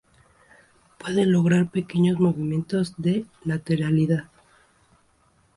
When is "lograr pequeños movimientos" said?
1.27-2.95